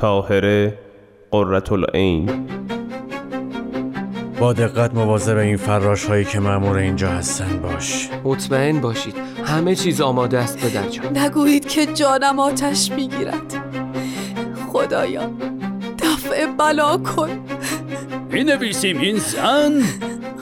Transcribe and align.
تاهره 0.00 0.78
قررت 1.30 1.72
العین 1.72 2.46
با 4.38 4.52
دقت 4.52 4.94
مواظب 4.94 5.36
این 5.36 5.56
فراش 5.56 6.04
هایی 6.04 6.24
که 6.24 6.40
مأمور 6.40 6.76
اینجا 6.76 7.08
هستن 7.08 7.58
باش. 7.62 8.08
مطمئن 8.24 8.80
باشید 8.80 9.14
همه 9.44 9.74
چیز 9.74 10.00
آماده 10.00 10.38
است 10.38 10.58
پدر 10.58 10.88
جان 10.88 11.18
نگویید 11.18 11.68
که 11.68 11.86
جانم 11.86 12.38
آتش 12.38 12.90
می‌گیرد. 12.90 13.54
خدایا 14.72 15.30
دفع 15.98 16.46
بلا 16.46 16.96
کن. 16.98 17.30
می 18.30 18.44
نویسیم 18.44 18.98
این 18.98 19.16
زن 19.18 19.82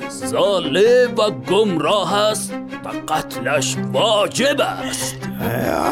زاله 0.08 1.06
و 1.06 1.30
گمراه 1.30 2.14
است 2.14 2.54
و 2.84 3.12
قتلش 3.12 3.76
واجب 3.92 4.60
است. 4.60 5.28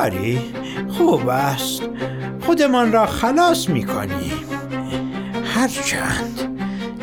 آری 0.02 0.40
خوب 0.88 1.28
است. 1.28 1.82
خودمان 2.46 2.92
را 2.92 3.06
خلاص 3.06 3.68
می 3.68 3.84
کنیم 3.84 4.32
هرچند 5.54 6.40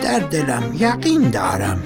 در 0.03 0.19
دلم 0.19 0.63
یقین 0.79 1.29
دارم 1.29 1.83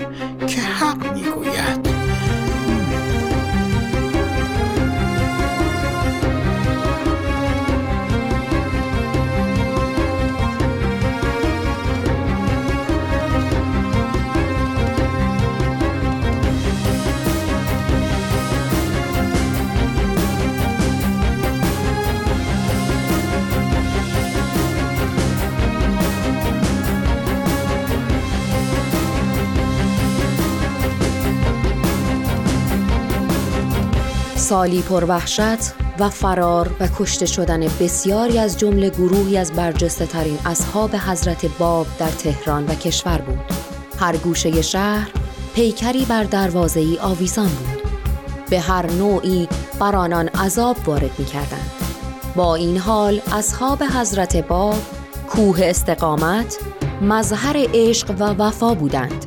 سالی 34.48 34.82
پر 34.82 35.04
وحشت 35.04 35.74
و 36.00 36.10
فرار 36.10 36.76
و 36.80 36.88
کشته 37.00 37.26
شدن 37.26 37.60
بسیاری 37.60 38.40
از 38.40 38.60
جمله 38.60 38.90
گروهی 38.90 39.38
از 39.38 39.52
برجسته 39.52 40.06
ترین 40.06 40.38
اصحاب 40.46 40.96
حضرت 40.96 41.58
باب 41.58 41.88
در 42.00 42.10
تهران 42.10 42.66
و 42.66 42.76
کشور 42.76 43.18
بود. 43.18 43.40
هر 44.00 44.18
گوشه 44.18 44.62
شهر 44.62 45.10
پیکری 45.56 46.06
بر 46.06 46.24
دروازه 46.24 46.80
ای 46.80 46.98
آویزان 47.00 47.48
بود. 47.48 47.92
به 48.50 48.60
هر 48.60 48.92
نوعی 48.92 49.48
بر 49.80 49.96
آنان 49.96 50.28
عذاب 50.28 50.78
وارد 50.86 51.20
می 51.20 51.26
کردند. 51.26 51.72
با 52.36 52.56
این 52.56 52.78
حال 52.78 53.22
اصحاب 53.32 53.84
حضرت 53.84 54.48
باب 54.48 54.82
کوه 55.30 55.60
استقامت 55.62 56.58
مظهر 57.02 57.66
عشق 57.74 58.16
و 58.20 58.24
وفا 58.24 58.74
بودند. 58.74 59.26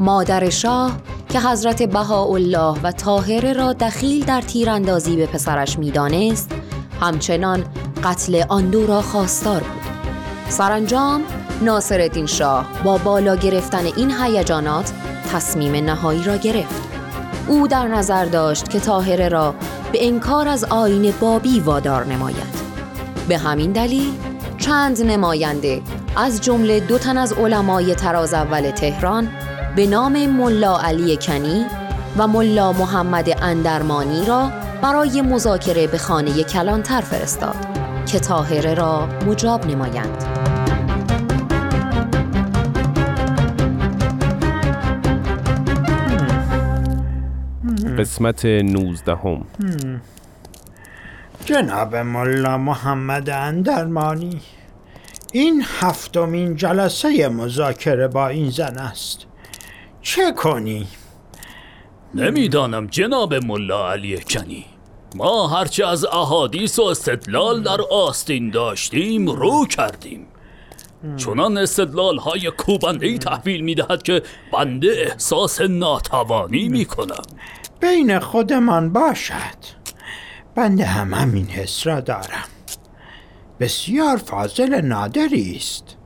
مادر 0.00 0.50
شاه 0.50 0.92
که 1.28 1.40
حضرت 1.40 1.82
بهاءالله 1.82 2.80
و 2.82 2.92
طاهره 2.92 3.52
را 3.52 3.72
دخیل 3.72 4.24
در 4.24 4.40
تیراندازی 4.40 5.16
به 5.16 5.26
پسرش 5.26 5.78
می‌دانست 5.78 6.50
همچنان 7.00 7.64
قتل 8.04 8.42
آن 8.48 8.70
دو 8.70 8.86
را 8.86 9.02
خواستار 9.02 9.60
بود. 9.60 9.82
سرانجام 10.48 11.22
ناصرالدین 11.62 12.26
شاه 12.26 12.66
با 12.84 12.98
بالا 12.98 13.36
گرفتن 13.36 13.86
این 13.96 14.10
هیجانات 14.10 14.92
تصمیم 15.32 15.84
نهایی 15.84 16.22
را 16.22 16.36
گرفت. 16.36 16.82
او 17.48 17.68
در 17.68 17.88
نظر 17.88 18.24
داشت 18.24 18.68
که 18.68 18.80
طاهره 18.80 19.28
را 19.28 19.54
به 19.92 20.06
انکار 20.06 20.48
از 20.48 20.64
آین 20.64 21.14
بابی 21.20 21.60
وادار 21.60 22.04
نماید. 22.04 22.58
به 23.28 23.38
همین 23.38 23.72
دلیل 23.72 24.12
چند 24.58 25.02
نماینده 25.02 25.82
از 26.16 26.40
جمله 26.40 26.80
دو 26.80 26.98
تن 26.98 27.16
از 27.18 27.32
علمای 27.32 27.94
تراز 27.94 28.34
اول 28.34 28.70
تهران 28.70 29.28
به 29.78 29.86
نام 29.86 30.26
ملا 30.26 30.80
علی 30.80 31.16
کنی 31.16 31.66
و 32.16 32.26
ملا 32.26 32.72
محمد 32.72 33.42
اندرمانی 33.42 34.26
را 34.26 34.50
برای 34.82 35.22
مذاکره 35.22 35.86
به 35.86 35.98
خانه 35.98 36.42
کلانتر 36.42 37.00
فرستاد 37.00 37.56
که 38.06 38.20
تاهره 38.20 38.74
را 38.74 39.06
مجاب 39.26 39.66
نمایند. 39.66 40.22
قسمت 47.98 48.44
نوزدهم 48.44 49.44
جناب 51.44 51.96
ملا 51.96 52.58
محمد 52.58 53.30
اندرمانی 53.30 54.40
این 55.32 55.64
هفتمین 55.80 56.56
جلسه 56.56 57.28
مذاکره 57.28 58.08
با 58.08 58.28
این 58.28 58.50
زن 58.50 58.78
است 58.78 59.27
چه 60.08 60.32
کنی؟ 60.32 60.86
نمی‌دانم 62.14 62.86
جناب 62.86 63.34
ملا 63.34 63.92
علی 63.92 64.18
کنی. 64.18 64.64
ما 65.16 65.48
هرچه 65.48 65.86
از 65.86 66.04
احادیث 66.04 66.78
و 66.78 66.82
استدلال 66.82 67.62
در 67.62 67.80
آستین 67.90 68.50
داشتیم 68.50 69.28
رو 69.28 69.66
کردیم. 69.66 70.26
چنان 71.16 71.58
استدلال 71.58 72.18
های 72.18 72.50
کوبنده 72.50 73.06
ای 73.06 73.18
تحویل 73.18 73.60
می 73.60 73.74
دهد 73.74 74.02
که 74.02 74.22
بنده 74.52 74.88
احساس 74.88 75.60
ناتوانی 75.60 76.68
می 76.68 76.84
کنم 76.84 77.22
بین 77.80 78.18
خودمان 78.18 78.92
باشد. 78.92 79.58
بنده 80.54 80.84
هم 80.84 81.14
همین 81.14 81.46
حس 81.46 81.86
را 81.86 82.00
دارم. 82.00 82.48
بسیار 83.60 84.16
فاضل 84.16 84.80
نادری 84.80 85.56
است. 85.56 85.97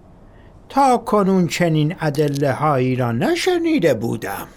تا 0.72 0.97
کنون 0.97 1.49
چنین 1.49 1.97
ادله 2.00 2.53
هایی 2.53 2.97
را 2.97 3.12
نشنیده 3.12 3.94
بودم. 3.94 4.49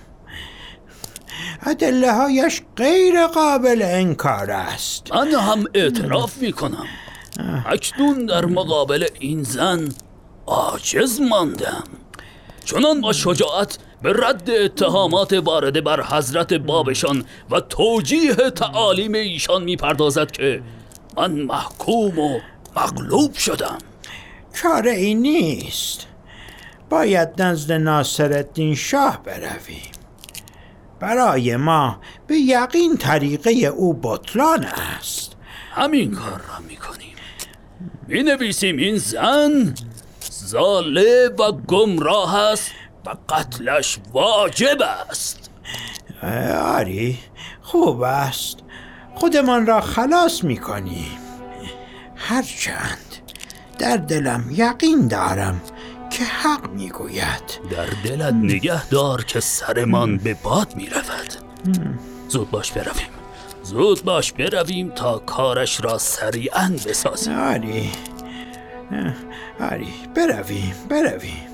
ادله 1.65 2.13
هایش 2.13 2.61
غیر 2.75 3.27
قابل 3.27 3.81
انکار 3.81 4.51
است. 4.51 5.13
من 5.13 5.27
هم 5.27 5.63
اعتراف 5.73 6.37
می 6.37 6.51
کنم 6.51 6.85
اکنون 7.65 8.25
در 8.25 8.45
مقابل 8.45 9.05
این 9.19 9.43
زن 9.43 9.89
عاجز 10.45 11.21
ماندم. 11.21 11.83
چنان 12.65 13.01
با 13.01 13.13
شجاعت 13.13 13.77
به 14.01 14.13
رد 14.13 14.49
اتهامات 14.49 15.33
وارده 15.33 15.81
بر 15.81 16.03
حضرت 16.03 16.53
بابشان 16.53 17.25
و 17.51 17.59
توجیه 17.59 18.35
تعالیم 18.35 19.13
ایشان 19.13 19.63
می 19.63 19.75
پردازد 19.75 20.31
که 20.31 20.61
من 21.17 21.31
محکوم 21.31 22.19
و 22.19 22.39
مغلوب 22.75 23.33
شدم. 23.33 23.77
چاره 24.55 24.91
ای 24.91 25.15
نیست. 25.15 26.07
باید 26.89 27.41
نزد 27.41 27.71
ناصرالدین 27.71 28.75
شاه 28.75 29.23
برویم. 29.23 29.91
برای 30.99 31.55
ما 31.55 32.01
به 32.27 32.35
یقین 32.35 32.97
طریقه 32.97 33.51
او 33.51 33.93
بطلان 33.93 34.65
است. 34.65 35.35
همین 35.71 36.11
کار 36.11 36.41
را 36.49 36.59
می 36.69 36.75
کنیم 36.75 37.15
می 38.07 38.23
نویسیم 38.23 38.77
این 38.77 38.97
زن 38.97 39.75
زاله 40.31 41.29
و 41.39 41.51
گمراه 41.51 42.35
است 42.35 42.71
و 43.05 43.15
قتلش 43.29 43.99
واجب 44.13 44.77
است. 44.81 45.49
آری 46.61 47.19
خوب 47.61 48.01
است. 48.01 48.57
خودمان 49.15 49.65
را 49.65 49.81
خلاص 49.81 50.43
می 50.43 50.57
کنیم 50.57 51.17
هرچند 52.15 53.04
در 53.79 53.97
دلم 53.97 54.43
یقین 54.51 55.07
دارم 55.07 55.61
که 56.09 56.23
حق 56.23 56.69
می‌گوید. 56.69 57.59
در 57.71 57.85
دلت 58.09 58.33
نگه 58.33 58.89
دار 58.89 59.23
که 59.23 59.39
سرمان 59.39 60.17
به 60.17 60.33
باد 60.33 60.75
می 60.75 60.89
رود 60.89 61.33
زود 62.27 62.51
باش 62.51 62.71
برویم. 62.71 63.07
زود 63.63 64.03
باش 64.03 64.31
برویم 64.31 64.89
تا 64.89 65.17
کارش 65.17 65.83
را 65.83 65.97
سریعا 65.97 66.71
بسازیم. 66.85 67.39
آری. 67.39 67.91
آری 69.59 69.93
برویم 70.15 70.75
برویم. 70.89 71.44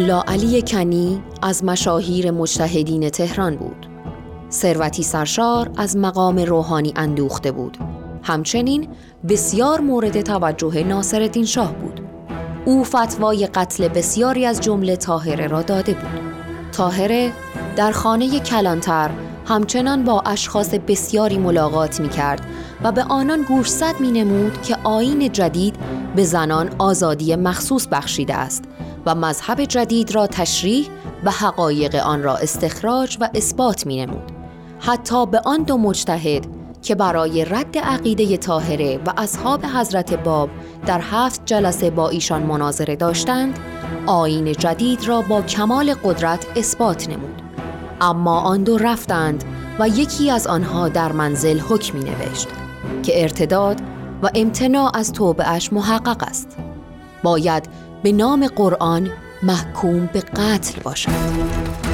ملا 0.00 0.22
علی 0.22 0.62
کنی 0.62 1.22
از 1.42 1.64
مشاهیر 1.64 2.30
مجتهدین 2.30 3.08
تهران 3.08 3.56
بود. 3.56 3.86
ثروتی 4.50 5.02
سرشار 5.02 5.70
از 5.76 5.96
مقام 5.96 6.38
روحانی 6.38 6.92
اندوخته 6.96 7.52
بود. 7.52 7.78
همچنین 8.22 8.88
بسیار 9.28 9.80
مورد 9.80 10.20
توجه 10.20 10.82
ناصرالدین 10.82 11.44
شاه 11.44 11.74
بود 11.74 12.00
او 12.64 12.84
فتوای 12.84 13.46
قتل 13.46 13.88
بسیاری 13.88 14.46
از 14.46 14.60
جمله 14.60 14.96
تاهره 14.96 15.46
را 15.46 15.62
داده 15.62 15.94
بود 15.94 16.20
تاهره 16.72 17.32
در 17.76 17.92
خانه 17.92 18.40
کلانتر 18.40 19.10
همچنان 19.50 20.04
با 20.04 20.20
اشخاص 20.26 20.74
بسیاری 20.74 21.38
ملاقات 21.38 22.00
می 22.00 22.08
کرد 22.08 22.46
و 22.82 22.92
به 22.92 23.02
آنان 23.02 23.42
گوشزد 23.42 23.94
می 24.00 24.10
نمود 24.10 24.62
که 24.62 24.76
آین 24.84 25.32
جدید 25.32 25.76
به 26.16 26.24
زنان 26.24 26.70
آزادی 26.78 27.36
مخصوص 27.36 27.88
بخشیده 27.88 28.34
است 28.34 28.64
و 29.06 29.14
مذهب 29.14 29.64
جدید 29.64 30.14
را 30.14 30.26
تشریح 30.26 30.88
و 31.24 31.30
حقایق 31.30 31.94
آن 31.94 32.22
را 32.22 32.36
استخراج 32.36 33.16
و 33.20 33.28
اثبات 33.34 33.86
می 33.86 34.06
نمود. 34.06 34.32
حتی 34.80 35.26
به 35.26 35.40
آن 35.44 35.62
دو 35.62 35.78
مجتهد 35.78 36.46
که 36.82 36.94
برای 36.94 37.44
رد 37.44 37.78
عقیده 37.78 38.36
طاهره 38.36 39.00
و 39.06 39.12
اصحاب 39.16 39.64
حضرت 39.64 40.14
باب 40.14 40.50
در 40.86 41.00
هفت 41.00 41.42
جلسه 41.46 41.90
با 41.90 42.08
ایشان 42.08 42.42
مناظره 42.42 42.96
داشتند 42.96 43.58
آین 44.06 44.52
جدید 44.52 45.08
را 45.08 45.22
با 45.22 45.42
کمال 45.42 45.94
قدرت 45.94 46.46
اثبات 46.56 47.08
نمود 47.08 47.49
اما 48.00 48.40
آن 48.40 48.62
دو 48.62 48.78
رفتند 48.78 49.44
و 49.78 49.88
یکی 49.88 50.30
از 50.30 50.46
آنها 50.46 50.88
در 50.88 51.12
منزل 51.12 51.58
حکمی 51.58 52.00
نوشت 52.00 52.48
که 53.02 53.22
ارتداد 53.22 53.80
و 54.22 54.30
امتناع 54.34 54.96
از 54.96 55.12
توبهش 55.12 55.72
محقق 55.72 56.22
است. 56.22 56.56
باید 57.22 57.68
به 58.02 58.12
نام 58.12 58.46
قرآن 58.46 59.10
محکوم 59.42 60.06
به 60.12 60.20
قتل 60.20 60.80
باشد. 60.82 61.89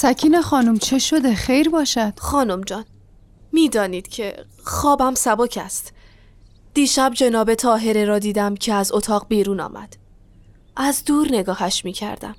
سکینه 0.00 0.42
خانم 0.42 0.78
چه 0.78 0.98
شده؟ 0.98 1.34
خیر 1.34 1.70
باشد. 1.70 2.18
خانم 2.18 2.60
جان 2.60 2.84
می‌دانید 3.52 4.08
که 4.08 4.44
خوابم 4.64 5.14
سبک 5.14 5.58
است. 5.62 5.92
دیشب 6.74 7.12
جناب 7.14 7.54
تاهره 7.54 8.04
را 8.04 8.18
دیدم 8.18 8.54
که 8.54 8.74
از 8.74 8.92
اتاق 8.92 9.28
بیرون 9.28 9.60
آمد. 9.60 9.96
از 10.76 11.04
دور 11.04 11.28
نگاهش 11.30 11.84
می 11.84 11.92
کردم 11.92 12.34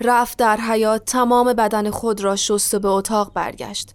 رفت 0.00 0.38
در 0.38 0.56
حیات 0.56 1.04
تمام 1.04 1.52
بدن 1.52 1.90
خود 1.90 2.20
را 2.20 2.36
شست 2.36 2.74
و 2.74 2.78
به 2.78 2.88
اتاق 2.88 3.32
برگشت. 3.32 3.94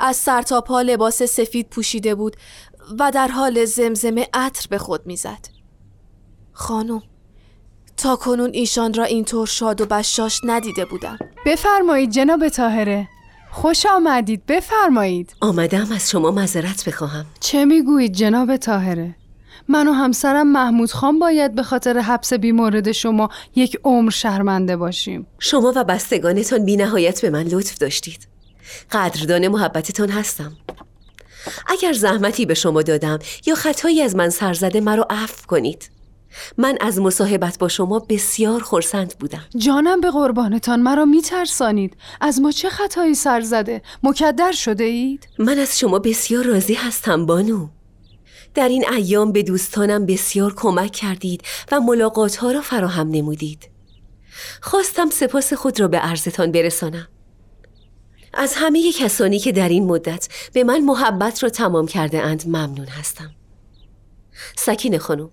از 0.00 0.16
سر 0.16 0.42
تا 0.42 0.60
پا 0.60 0.82
لباس 0.82 1.22
سفید 1.22 1.68
پوشیده 1.68 2.14
بود 2.14 2.36
و 2.98 3.10
در 3.10 3.28
حال 3.28 3.64
زمزمه 3.64 4.28
عطر 4.34 4.66
به 4.70 4.78
خود 4.78 5.06
می‌زد. 5.06 5.46
خانم 6.52 7.02
تا 7.96 8.16
کنون 8.16 8.50
ایشان 8.52 8.94
را 8.94 9.04
اینطور 9.04 9.46
شاد 9.46 9.80
و 9.80 9.86
بشاش 9.86 10.40
ندیده 10.44 10.84
بودم. 10.84 11.18
بفرمایید 11.46 12.10
جناب 12.10 12.48
تاهره 12.48 13.08
خوش 13.50 13.86
آمدید 13.86 14.46
بفرمایید. 14.46 15.34
آمدم 15.40 15.92
از 15.94 16.10
شما 16.10 16.30
معذرت 16.30 16.84
بخواهم. 16.88 17.26
چه 17.40 17.64
می‌گویید 17.64 18.12
جناب 18.12 18.56
تاهره 18.56 19.14
من 19.68 19.88
و 19.88 19.92
همسرم 19.92 20.52
محمود 20.52 20.90
خان 20.90 21.18
باید 21.18 21.54
به 21.54 21.62
خاطر 21.62 21.98
حبس 21.98 22.32
بیمورد 22.32 22.92
شما 22.92 23.28
یک 23.54 23.78
عمر 23.84 24.10
شرمنده 24.10 24.76
باشیم. 24.76 25.26
شما 25.38 25.72
و 25.76 25.84
بستگانتان 25.84 26.64
بی 26.64 26.76
نهایت 26.76 27.22
به 27.22 27.30
من 27.30 27.42
لطف 27.42 27.78
داشتید. 27.78 28.28
قدردان 28.90 29.48
محبتتان 29.48 30.08
هستم. 30.08 30.52
اگر 31.66 31.92
زحمتی 31.92 32.46
به 32.46 32.54
شما 32.54 32.82
دادم 32.82 33.18
یا 33.46 33.54
خطایی 33.54 34.02
از 34.02 34.16
من 34.16 34.30
سرزده 34.30 34.80
مرا 34.80 35.06
عفو 35.10 35.46
کنید. 35.46 35.90
من 36.58 36.78
از 36.80 36.98
مصاحبت 36.98 37.58
با 37.58 37.68
شما 37.68 37.98
بسیار 37.98 38.60
خورسند 38.60 39.14
بودم. 39.18 39.44
جانم 39.56 40.00
به 40.00 40.10
قربانتان 40.10 40.80
مرا 40.80 41.04
میترسانید. 41.04 41.96
از 42.20 42.40
ما 42.40 42.52
چه 42.52 42.68
خطایی 42.68 43.14
سر 43.14 43.40
زده؟ 43.40 43.82
مکدر 44.02 44.52
شده 44.52 44.84
اید؟ 44.84 45.28
من 45.38 45.58
از 45.58 45.78
شما 45.78 45.98
بسیار 45.98 46.44
راضی 46.44 46.74
هستم 46.74 47.26
بانو. 47.26 47.68
در 48.54 48.68
این 48.68 48.88
ایام 48.88 49.32
به 49.32 49.42
دوستانم 49.42 50.06
بسیار 50.06 50.54
کمک 50.56 50.92
کردید 50.92 51.42
و 51.72 51.80
ملاقات 51.80 52.36
ها 52.36 52.50
را 52.50 52.60
فراهم 52.60 53.08
نمودید. 53.08 53.70
خواستم 54.60 55.10
سپاس 55.10 55.52
خود 55.52 55.80
را 55.80 55.88
به 55.88 55.98
عرضتان 55.98 56.52
برسانم. 56.52 57.08
از 58.34 58.54
همه 58.56 58.92
کسانی 58.92 59.38
که 59.38 59.52
در 59.52 59.68
این 59.68 59.84
مدت 59.86 60.28
به 60.52 60.64
من 60.64 60.80
محبت 60.80 61.42
را 61.42 61.48
تمام 61.48 61.86
کرده 61.86 62.22
اند 62.22 62.42
ممنون 62.46 62.86
هستم. 62.86 63.30
سکین 64.56 64.98
خانم. 64.98 65.30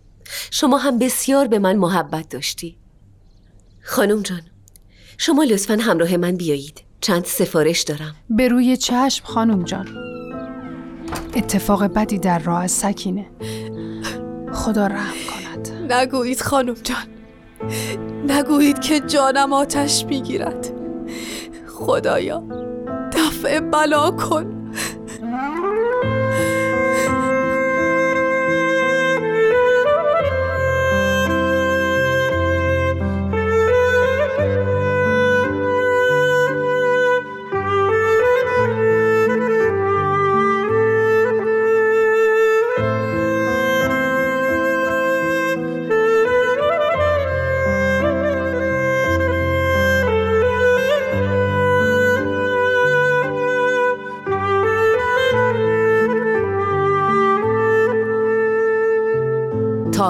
شما 0.51 0.77
هم 0.77 0.99
بسیار 0.99 1.47
به 1.47 1.59
من 1.59 1.75
محبت 1.75 2.29
داشتی. 2.29 2.77
خانم 3.81 4.21
جان 4.21 4.41
شما 5.17 5.43
لطفا 5.43 5.77
همراه 5.81 6.17
من 6.17 6.35
بیایید. 6.37 6.81
چند 7.01 7.25
سفارش 7.25 7.81
دارم. 7.81 8.15
به 8.29 8.47
روی 8.47 8.77
چشم 8.77 9.25
خانم 9.25 9.63
جان. 9.63 9.87
اتفاق 11.35 11.83
بدی 11.83 12.17
در 12.17 12.39
راه 12.39 12.63
از 12.63 12.71
سکینه. 12.71 13.25
خدا 14.53 14.87
رحم 14.87 15.15
کند. 15.29 15.91
نگویید 15.91 16.41
خانم 16.41 16.73
جان. 16.73 17.07
نگویید 18.27 18.79
که 18.79 18.99
جانم 18.99 19.53
آتش 19.53 20.05
می‌گیرد. 20.05 20.71
خدایا 21.67 22.43
دفع 23.11 23.59
بلا 23.59 24.11
کن. 24.11 24.58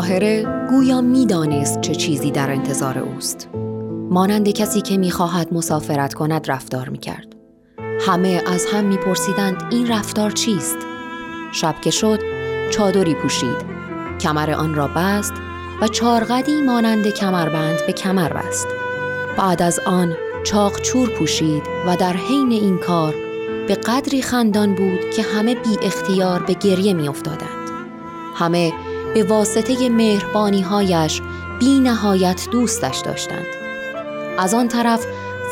تاهره 0.09 0.67
گویا 0.69 1.01
می‌دانست 1.01 1.81
چه 1.81 1.95
چیزی 1.95 2.31
در 2.31 2.51
انتظار 2.51 2.99
اوست. 2.99 3.49
مانند 4.09 4.49
کسی 4.49 4.81
که 4.81 4.97
می‌خواهد 4.97 5.53
مسافرت 5.53 6.13
کند 6.13 6.51
رفتار 6.51 6.89
می‌کرد. 6.89 7.35
همه 8.01 8.43
از 8.47 8.65
هم 8.73 8.85
میپرسیدند 8.85 9.63
این 9.71 9.87
رفتار 9.87 10.31
چیست؟ 10.31 10.77
شب 11.51 11.75
که 11.81 11.91
شد 11.91 12.19
چادری 12.71 13.13
پوشید. 13.13 13.57
کمر 14.21 14.51
آن 14.51 14.75
را 14.75 14.89
بست 14.95 15.33
و 15.81 15.87
چارقدی 15.87 16.61
مانند 16.61 17.07
کمربند 17.07 17.85
به 17.87 17.93
کمر 17.93 18.33
بست. 18.33 18.67
بعد 19.37 19.61
از 19.61 19.79
آن 19.85 20.13
چاقچور 20.43 21.09
پوشید 21.09 21.63
و 21.87 21.95
در 21.95 22.13
حین 22.13 22.51
این 22.51 22.77
کار 22.77 23.15
به 23.67 23.75
قدری 23.75 24.21
خندان 24.21 24.75
بود 24.75 25.09
که 25.15 25.21
همه 25.21 25.55
بی 25.55 25.77
اختیار 25.81 26.43
به 26.43 26.53
گریه 26.53 26.93
می 26.93 27.07
افتادند. 27.07 27.69
همه 28.35 28.73
به 29.13 29.23
واسطه 29.23 29.89
مهربانی 29.89 30.61
هایش 30.61 31.21
بی 31.59 31.79
نهایت 31.79 32.47
دوستش 32.51 32.97
داشتند. 32.97 33.45
از 34.37 34.53
آن 34.53 34.67
طرف 34.67 35.05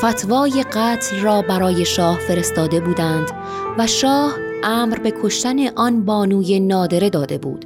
فتوای 0.03 0.63
قتل 0.73 1.19
را 1.21 1.41
برای 1.41 1.85
شاه 1.85 2.19
فرستاده 2.19 2.79
بودند 2.79 3.31
و 3.77 3.87
شاه 3.87 4.31
امر 4.63 4.99
به 4.99 5.13
کشتن 5.23 5.67
آن 5.75 6.05
بانوی 6.05 6.59
نادره 6.59 7.09
داده 7.09 7.37
بود 7.37 7.65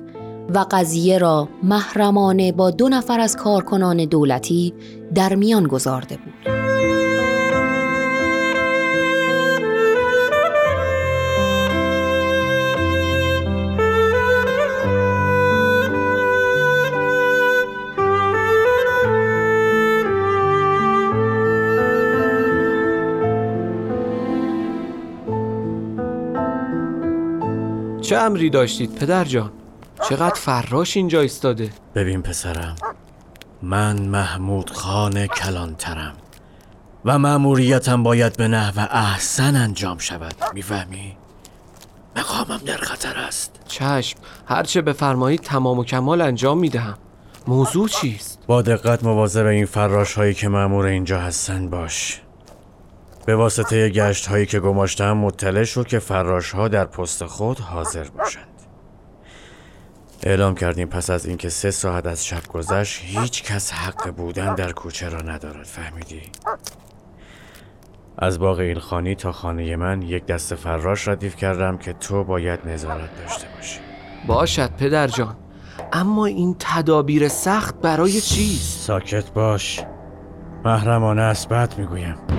و 0.53 0.65
قضیه 0.71 1.17
را 1.17 1.49
محرمانه 1.63 2.51
با 2.51 2.71
دو 2.71 2.89
نفر 2.89 3.19
از 3.19 3.37
کارکنان 3.37 4.05
دولتی 4.05 4.73
در 5.15 5.35
میان 5.35 5.67
گذارده 5.67 6.17
بود. 6.17 7.00
چه 28.11 28.17
امری 28.17 28.49
داشتید 28.49 28.95
پدر 28.95 29.23
جان؟ 29.23 29.51
چقدر 30.09 30.35
فراش 30.35 30.97
اینجا 30.97 31.21
ایستاده؟ 31.21 31.69
ببین 31.95 32.21
پسرم 32.21 32.75
من 33.61 34.01
محمود 34.01 34.69
خان 34.69 35.27
کلانترم 35.27 36.13
و 37.05 37.19
مأموریتم 37.19 38.03
باید 38.03 38.37
به 38.37 38.47
نحو 38.47 38.87
احسن 38.91 39.55
انجام 39.55 39.97
شود 39.97 40.35
می‌فهمی؟ 40.53 41.17
مقامم 42.15 42.61
در 42.65 42.77
خطر 42.77 43.17
است. 43.17 43.59
چشم 43.67 44.19
هرچه 44.45 44.81
بفرمایید 44.81 45.41
تمام 45.41 45.79
و 45.79 45.83
کمال 45.83 46.21
انجام 46.21 46.59
می‌دهم. 46.59 46.97
موضوع 47.47 47.87
چیست؟ 47.87 48.39
با 48.47 48.61
دقت 48.61 49.03
مواظب 49.03 49.45
این 49.45 49.65
فراش 49.65 50.13
هایی 50.13 50.33
که 50.33 50.49
مأمور 50.49 50.85
اینجا 50.85 51.19
هستن 51.19 51.69
باش. 51.69 52.21
به 53.25 53.35
واسطه 53.35 53.89
گشت 53.89 54.27
هایی 54.27 54.45
که 54.45 54.59
گماشتم 54.59 55.17
مطلع 55.17 55.63
شد 55.63 55.87
که 55.87 55.99
فراش 55.99 56.51
ها 56.51 56.67
در 56.67 56.85
پست 56.85 57.25
خود 57.25 57.59
حاضر 57.59 58.03
باشند. 58.03 58.47
اعلام 60.23 60.55
کردیم 60.55 60.87
پس 60.87 61.09
از 61.09 61.25
اینکه 61.25 61.49
سه 61.49 61.71
ساعت 61.71 62.05
از 62.05 62.25
شب 62.25 62.47
گذشت 62.47 63.01
هیچ 63.03 63.43
کس 63.43 63.71
حق 63.71 64.11
بودن 64.11 64.55
در 64.55 64.71
کوچه 64.71 65.09
را 65.09 65.21
ندارد. 65.21 65.65
فهمیدی؟ 65.65 66.21
از 68.17 68.39
باغ 68.39 68.59
ایلخانی 68.59 69.15
تا 69.15 69.31
خانه 69.31 69.75
من 69.75 70.01
یک 70.01 70.25
دست 70.25 70.55
فراش 70.55 71.07
ردیف 71.07 71.35
کردم 71.35 71.77
که 71.77 71.93
تو 71.93 72.23
باید 72.23 72.59
نظارت 72.65 73.09
داشته 73.21 73.47
باشی. 73.55 73.79
باشد 74.27 74.71
پدر 74.71 75.07
جان. 75.07 75.35
اما 75.93 76.25
این 76.25 76.55
تدابیر 76.59 77.27
سخت 77.27 77.81
برای 77.81 78.21
چیست؟ 78.21 78.79
ساکت 78.79 79.31
باش. 79.31 79.83
محرمانه 80.65 81.21
اسبت 81.21 81.79
می‌گویم. 81.79 82.30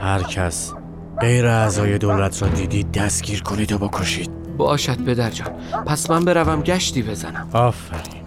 هر 0.00 0.22
کس 0.22 0.72
غیر 1.20 1.46
اعضای 1.46 1.98
دولت 1.98 2.42
را 2.42 2.48
دیدید 2.48 2.92
دستگیر 2.92 3.42
کنید 3.42 3.72
و 3.72 3.78
بکشید. 3.78 4.30
باشد 4.56 5.04
پدر 5.04 5.30
جان. 5.30 5.48
پس 5.86 6.10
من 6.10 6.24
بروم 6.24 6.62
گشتی 6.62 7.02
بزنم. 7.02 7.48
آفرین. 7.52 8.22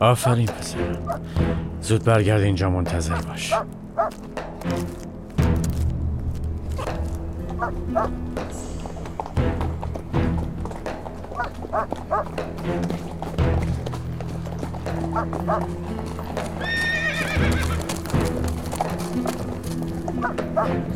آفرین 0.00 0.46
پسرم 0.46 1.20
زود 1.80 2.04
برگرد 2.04 2.40
اینجا 2.40 2.70
منتظر 2.70 3.14
باش. 3.14 3.54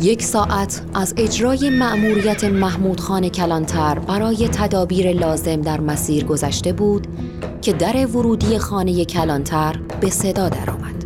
یک 0.01 0.23
ساعت 0.23 0.83
از 0.95 1.15
اجرای 1.17 1.71
مأموریت 1.71 2.45
محمود 2.45 3.01
خان 3.01 3.29
کلانتر 3.29 3.99
برای 3.99 4.49
تدابیر 4.49 5.13
لازم 5.13 5.61
در 5.61 5.81
مسیر 5.81 6.25
گذشته 6.25 6.73
بود 6.73 7.07
که 7.63 7.73
در 7.73 8.07
ورودی 8.07 8.59
خانه 8.59 9.05
کلانتر 9.05 9.77
به 10.01 10.11
صدا 10.11 10.49
درآمد. 10.49 11.05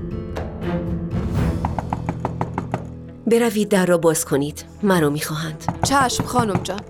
بروید 3.26 3.68
در 3.68 3.86
را 3.86 3.98
باز 3.98 4.24
کنید. 4.24 4.64
مرا 4.82 5.10
می‌خواهند. 5.10 5.64
چشم 5.82 6.24
خانم 6.24 6.60
جان. 6.62 6.80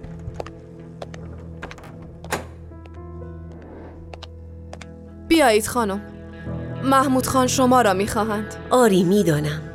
بیایید 5.28 5.66
خانم. 5.66 6.00
محمود 6.85 7.26
خان 7.26 7.47
شما 7.47 7.83
را 7.83 7.92
می‌خواهند. 7.92 8.54
آری 8.71 9.04
می‌دانم. 9.04 9.65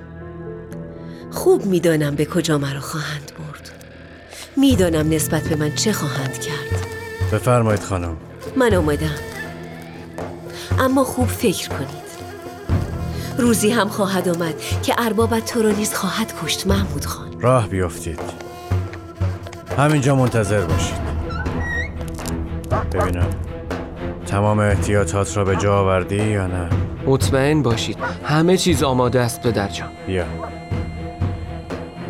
خوب 1.32 1.66
می‌دانم 1.66 2.16
به 2.16 2.26
کجا 2.26 2.58
مرا 2.58 2.80
خواهند 2.80 3.32
برد. 3.40 3.72
می‌دانم 4.58 5.14
نسبت 5.14 5.44
به 5.44 5.56
من 5.56 5.76
چه 5.76 5.94
خواهند 5.94 6.40
کرد. 6.40 6.86
بفرمایید 7.34 7.84
خانم. 7.84 8.18
من 8.56 8.74
آمدم 8.74 9.16
اما 10.80 11.04
خوب 11.04 11.28
فکر 11.28 11.70
کنید. 11.70 12.02
روزی 13.38 13.70
هم 13.72 13.90
خواهد 13.90 14.30
آمد 14.30 14.54
که 14.84 14.96
اربابت 14.98 15.46
تو 15.46 15.62
را 15.62 15.70
نیز 15.70 15.94
خواهد 15.94 16.34
کشت 16.44 16.68
محمود 16.68 17.06
خان. 17.06 17.42
راه 17.42 17.68
بیافتید 17.68 18.20
همینجا 19.78 20.16
منتظر 20.16 20.62
باشید. 20.62 21.02
ببینم 22.94 23.30
تمام 24.26 24.60
احتیاطات 24.60 25.38
را 25.38 25.46
به 25.46 25.56
جا 25.56 25.80
آوردی 25.80 26.24
یا 26.24 26.48
نه؟ 26.48 26.70
مطمئن 27.06 27.62
باشید. 27.62 27.98
همه 28.26 28.58
چیز 28.58 28.84
آماده 28.84 29.20
است 29.20 29.42
پدر 29.42 29.68
جان. 29.68 29.90
بیا. 30.08 30.26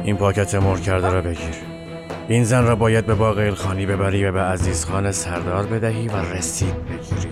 این 0.03 0.17
پاکت 0.17 0.55
مر 0.55 0.77
کرده 0.77 1.09
را 1.09 1.21
بگیر. 1.21 1.55
این 2.27 2.43
زن 2.43 2.63
را 2.63 2.75
باید 2.75 3.05
به 3.05 3.15
باغ 3.15 3.37
الخانی 3.37 3.85
ببری 3.85 4.25
و 4.25 4.31
به 4.31 4.41
عزیز 4.41 4.85
خان 4.85 5.11
سردار 5.11 5.65
بدهی 5.65 6.07
و 6.07 6.15
رسید 6.17 6.73
بگیری. 6.85 7.29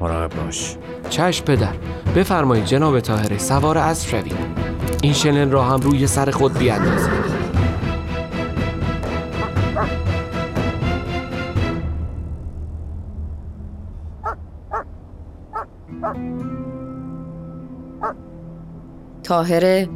مراقب 0.00 0.36
باش. 0.36 0.76
چشم 1.10 1.44
پدر 1.44 1.72
بفرمایید 2.16 2.64
جناب 2.64 3.00
طاهره 3.00 3.38
سوار 3.38 3.78
اسب 3.78 4.08
شوید 4.08 4.36
این 5.02 5.12
شنل 5.12 5.50
را 5.50 5.62
هم 5.64 5.80
روی 5.80 6.06
سر 6.06 6.30
خود 6.30 6.58
بیاندازید. 6.58 7.26
تاهره 19.22 19.88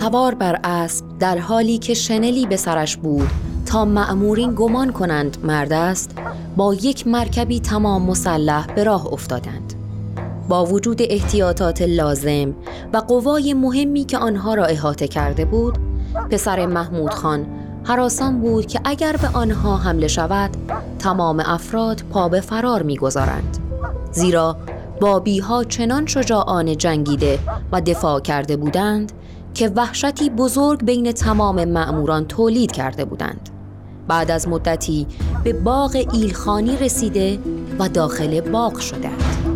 سوار 0.00 0.34
بر 0.34 0.60
اسب 0.64 1.04
در 1.18 1.38
حالی 1.38 1.78
که 1.78 1.94
شنلی 1.94 2.46
به 2.46 2.56
سرش 2.56 2.96
بود 2.96 3.30
تا 3.66 3.84
مأمورین 3.84 4.54
گمان 4.54 4.92
کنند 4.92 5.36
مرد 5.44 5.72
است 5.72 6.10
با 6.56 6.74
یک 6.74 7.06
مرکبی 7.06 7.60
تمام 7.60 8.02
مسلح 8.02 8.66
به 8.66 8.84
راه 8.84 9.12
افتادند. 9.12 9.74
با 10.48 10.64
وجود 10.64 11.02
احتیاطات 11.02 11.82
لازم 11.82 12.54
و 12.92 12.96
قوای 12.96 13.54
مهمی 13.54 14.04
که 14.04 14.18
آنها 14.18 14.54
را 14.54 14.64
احاطه 14.64 15.08
کرده 15.08 15.44
بود 15.44 15.78
پسر 16.30 16.66
محمود 16.66 17.14
خان 17.14 17.46
حراسان 17.84 18.40
بود 18.40 18.66
که 18.66 18.80
اگر 18.84 19.16
به 19.16 19.28
آنها 19.32 19.76
حمله 19.76 20.08
شود 20.08 20.50
تمام 20.98 21.40
افراد 21.40 22.02
پا 22.10 22.28
به 22.28 22.40
فرار 22.40 22.82
می‌گذارند. 22.82 23.58
زیرا 24.12 24.56
بابی 25.00 25.38
ها 25.38 25.64
چنان 25.64 26.06
شجاعانه 26.06 26.76
جنگیده 26.76 27.38
و 27.72 27.80
دفاع 27.80 28.20
کرده 28.20 28.56
بودند 28.56 29.12
که 29.54 29.68
وحشتی 29.68 30.30
بزرگ 30.30 30.84
بین 30.84 31.12
تمام 31.12 31.64
مأموران 31.64 32.26
تولید 32.26 32.72
کرده 32.72 33.04
بودند. 33.04 33.48
بعد 34.08 34.30
از 34.30 34.48
مدتی 34.48 35.06
به 35.44 35.52
باغ 35.52 36.06
ایلخانی 36.12 36.76
رسیده 36.76 37.38
و 37.78 37.88
داخل 37.88 38.40
باغ 38.40 38.78
شدند. 38.78 39.51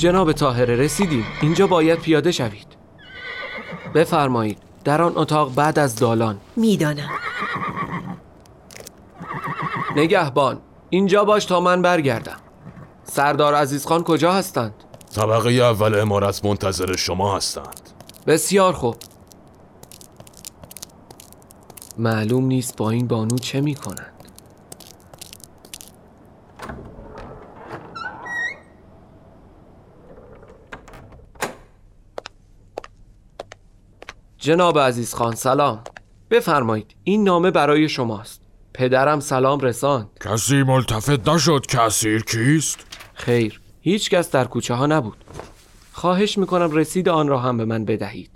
جناب 0.00 0.32
طاهره 0.32 0.76
رسیدیم. 0.76 1.26
اینجا 1.42 1.66
باید 1.66 1.98
پیاده 1.98 2.32
شوید. 2.32 2.66
بفرمایید 3.94 4.58
در 4.84 5.02
آن 5.02 5.12
اتاق 5.16 5.54
بعد 5.54 5.78
از 5.78 5.96
دالان. 5.96 6.40
می‌دانم. 6.56 7.10
نگهبان 9.96 10.60
اینجا 10.90 11.24
باش 11.24 11.44
تا 11.44 11.60
من 11.60 11.82
برگردم. 11.82 12.36
سردار 13.04 13.54
عزیز 13.54 13.86
خان 13.86 14.02
کجا 14.04 14.32
هستند؟ 14.32 14.74
طبقه 15.14 15.50
اول 15.50 16.00
امارت 16.00 16.44
منتظر 16.44 16.96
شما 16.96 17.36
هستند. 17.36 17.80
بسیار 18.26 18.72
خوب. 18.72 18.96
معلوم 21.98 22.44
نیست 22.44 22.76
با 22.76 22.90
این 22.90 23.06
بانو 23.06 23.38
چه 23.38 23.60
می 23.60 23.74
جناب 34.40 34.78
عزیز 34.78 35.14
خان 35.14 35.34
سلام. 35.34 35.80
بفرمایید 36.30 36.94
این 37.04 37.24
نامه 37.24 37.50
برای 37.50 37.88
شماست. 37.88 38.40
پدرم 38.74 39.20
سلام 39.20 39.60
رساند. 39.60 40.08
کسی 40.20 40.62
ملتفت 40.62 41.28
نشد 41.28 41.66
که 41.66 41.80
اسیر 41.80 42.24
کیست؟ 42.24 42.86
خیر 43.14 43.60
هیچ 43.80 44.10
کس 44.10 44.30
در 44.30 44.44
کوچه 44.44 44.74
ها 44.74 44.86
نبود. 44.86 45.24
خواهش 45.92 46.38
می‌کنم 46.38 46.72
رسید 46.72 47.08
آن 47.08 47.28
را 47.28 47.38
هم 47.38 47.56
به 47.56 47.64
من 47.64 47.84
بدهید. 47.84 48.30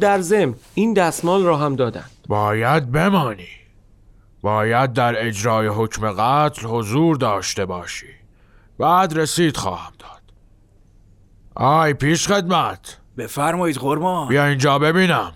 در 0.00 0.20
ضمن 0.20 0.54
این 0.74 0.94
دستمال 0.94 1.42
را 1.42 1.56
هم 1.56 1.76
دادند 1.76 2.10
باید 2.28 2.92
بمانی. 2.92 3.48
باید 4.42 4.92
در 4.92 5.26
اجرای 5.26 5.68
حکم 5.68 6.12
قتل 6.12 6.66
حضور 6.66 7.16
داشته 7.16 7.64
باشی. 7.64 8.10
بعد 8.78 9.18
رسید 9.18 9.56
خواهم 9.56 9.92
داد. 9.98 10.22
آی 11.54 11.94
پیش 11.94 12.28
خدمت. 12.28 13.00
بفرمایید 13.18 13.76
قربان. 13.76 14.28
بیا 14.28 14.46
اینجا 14.46 14.78
ببینم. 14.78 15.32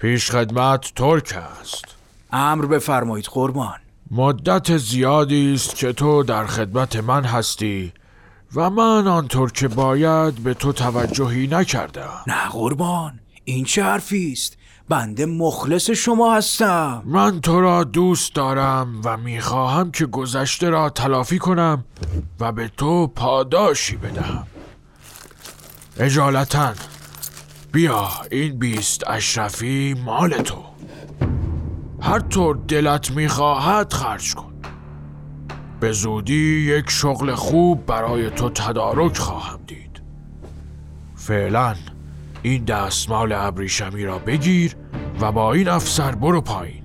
پیش 0.00 0.30
خدمت 0.30 0.92
ترک 0.96 1.38
است. 1.60 1.84
امر 2.32 2.66
بفرمایید 2.66 3.26
قربان. 3.26 3.78
مدت 4.10 4.76
زیادی 4.76 5.54
است 5.54 5.76
که 5.76 5.92
تو 5.92 6.22
در 6.22 6.46
خدمت 6.46 6.96
من 6.96 7.24
هستی 7.24 7.92
و 8.54 8.70
من 8.70 9.08
آنطور 9.08 9.52
که 9.52 9.68
باید 9.68 10.34
به 10.34 10.54
تو 10.54 10.72
توجهی 10.72 11.46
نکردم. 11.46 12.22
نه 12.26 12.48
قربان 12.48 13.20
این 13.44 13.64
چه 13.64 13.82
حرفی 13.82 14.32
است؟ 14.32 14.56
بنده 14.88 15.26
مخلص 15.26 15.90
شما 15.90 16.34
هستم. 16.34 17.02
من 17.04 17.40
تو 17.40 17.60
را 17.60 17.84
دوست 17.84 18.34
دارم 18.34 19.00
و 19.04 19.16
می‌خواهم 19.16 19.90
که 19.90 20.06
گذشته 20.06 20.70
را 20.70 20.90
تلافی 20.90 21.38
کنم 21.38 21.84
و 22.40 22.52
به 22.52 22.70
تو 22.76 23.06
پاداشی 23.06 23.96
بدهم. 23.96 24.46
اجالتا. 26.00 26.72
بیا 27.72 28.08
این 28.30 28.58
بیست 28.58 29.02
اشرفی 29.06 29.94
مال 30.04 30.30
تو. 30.30 30.62
هر 32.00 32.20
طور 32.20 32.58
دلت 32.68 33.10
می‌خواهد 33.10 33.92
خرج 33.92 34.34
کن. 34.34 34.52
به 35.80 35.92
زودی 35.92 36.74
یک 36.76 36.90
شغل 36.90 37.34
خوب 37.34 37.86
برای 37.86 38.30
تو 38.30 38.50
تدارک 38.50 39.18
خواهم 39.18 39.60
دید. 39.66 40.02
فعلا 41.16 41.74
این 42.42 42.64
دستمال 42.64 43.32
ابریشمی 43.32 44.04
را 44.04 44.18
بگیر 44.18 44.76
و 45.20 45.32
با 45.32 45.52
این 45.52 45.68
افسر 45.68 46.12
برو 46.12 46.40
پایین. 46.40 46.82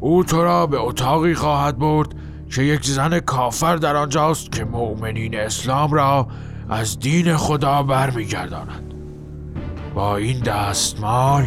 او 0.00 0.24
تو 0.24 0.44
را 0.44 0.66
به 0.66 0.80
اتاقی 0.80 1.34
خواهد 1.34 1.78
برد 1.78 2.14
که 2.50 2.62
یک 2.62 2.86
زن 2.86 3.20
کافر 3.20 3.76
در 3.76 3.96
آنجاست 3.96 4.52
که 4.52 4.64
مؤمنین 4.64 5.38
اسلام 5.38 5.92
را 5.92 6.28
از 6.70 6.98
دین 6.98 7.36
خدا 7.36 7.82
برمیگرداند. 7.82 8.94
با 9.94 10.16
این 10.16 10.40
دستمال 10.40 11.46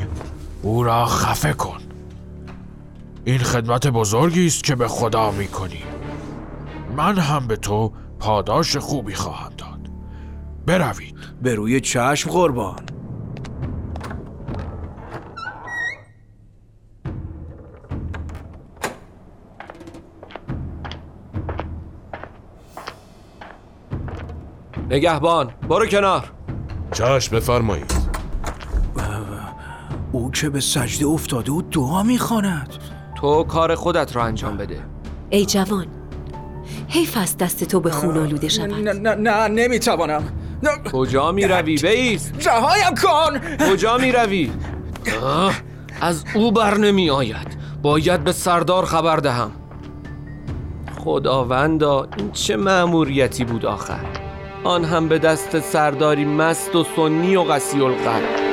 او 0.61 0.83
را 0.83 1.05
خفه 1.05 1.53
کن. 1.53 1.79
این 3.25 3.37
خدمت 3.37 3.87
بزرگی 3.87 4.47
است 4.47 4.63
که 4.63 4.75
به 4.75 4.87
خدا 4.87 5.31
می‌کنی. 5.31 5.83
من 6.97 7.17
هم 7.17 7.47
به 7.47 7.55
تو 7.55 7.91
پاداش 8.19 8.77
خوبی 8.77 9.13
خواهم 9.13 9.51
داد. 9.57 9.89
بروید. 10.65 11.15
به 11.41 11.55
روی 11.55 11.79
چشم 11.79 12.29
قربان. 12.29 12.75
نگهبان 24.93 25.51
برو 25.69 25.85
کنار. 25.85 26.31
چشم 26.91 27.35
بفرمایید. 27.35 27.93
او 30.11 30.31
که 30.31 30.49
به 30.49 30.59
سجده 30.59 31.05
افتاده 31.05 31.51
و 31.51 31.61
دعا 31.61 32.03
می‌خواند. 32.03 32.73
تو 33.15 33.43
کار 33.43 33.75
خودت 33.75 34.15
را 34.15 34.23
انجام 34.23 34.57
بده. 34.57 34.79
ای 35.29 35.45
جوان 35.45 35.87
حیف 36.87 37.17
است 37.17 37.37
دست 37.37 37.63
تو 37.63 37.79
به 37.79 37.91
خون 37.91 38.17
آلوده 38.17 38.49
شود. 38.49 38.73
نه 38.73 38.93
نه 38.93 39.15
نه 39.15 39.47
نمی‌توانم. 39.47 40.23
کجا 40.91 41.31
می 41.31 41.45
روی 41.45 41.77
بیست؟ 41.77 42.47
رهایم 42.47 42.95
کن. 43.03 43.57
کجا 43.69 43.97
می 43.97 44.11
روی 44.11 44.51
از 46.01 46.23
او 46.35 46.51
بر 46.51 46.77
نمی 46.77 47.09
آید. 47.09 47.57
باید 47.81 48.23
به 48.23 48.31
سردار 48.31 48.85
خبر 48.85 49.15
دهم. 49.15 49.51
خداوندا 51.03 52.07
این 52.17 52.31
چه 52.31 52.57
مأموریتی 52.57 53.45
بود 53.45 53.65
آخر؟ 53.65 54.22
آن 54.63 54.85
هم 54.85 55.07
به 55.07 55.19
دست 55.19 55.59
سرداری 55.59 56.25
مست 56.25 56.75
و 56.75 56.83
سنی 56.83 57.35
و 57.35 57.43
قسی 57.43 57.81
القلب 57.81 58.43